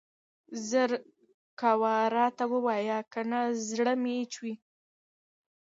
زر 0.69 0.89
کوه 1.59 1.95
راته 2.15 2.45
ووايه 2.53 2.99
کنه 3.13 3.39
زړه 3.67 3.93
مې 4.03 4.17
چوي. 4.33 4.53